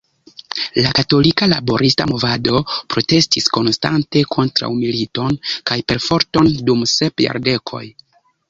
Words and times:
La 0.83 0.91
Katolika 0.99 1.47
Laborista 1.51 2.07
Movado 2.13 2.61
protestis 2.95 3.51
konstante 3.59 4.25
kontraŭ 4.37 4.73
militon 4.81 5.39
kaj 5.71 5.79
perforton 5.93 6.51
dum 6.71 6.85
sep 6.97 7.29
jardekoj. 7.29 7.85